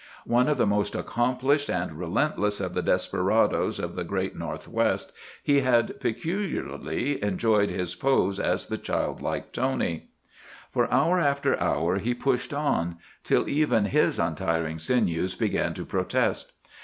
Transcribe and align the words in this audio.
One 0.25 0.47
of 0.49 0.57
the 0.57 0.65
most 0.65 0.95
accomplished 0.95 1.69
and 1.69 1.91
relentless 1.91 2.59
of 2.59 2.73
the 2.73 2.81
desperadoes 2.81 3.77
of 3.77 3.93
the 3.95 4.03
Great 4.03 4.35
North 4.35 4.67
West, 4.67 5.11
he 5.43 5.59
had 5.59 5.99
peculiarly 5.99 7.21
enjoyed 7.23 7.69
his 7.69 7.93
pose 7.93 8.39
as 8.39 8.65
the 8.65 8.79
childlike 8.79 9.51
Tony. 9.51 10.09
For 10.71 10.91
hour 10.91 11.19
after 11.19 11.55
hour 11.61 11.99
he 11.99 12.15
pushed 12.15 12.51
on, 12.51 12.97
till 13.23 13.47
even 13.47 13.85
his 13.85 14.17
untiring 14.17 14.79
sinews 14.79 15.35
began 15.35 15.75
to 15.75 15.85
protest. 15.85 16.53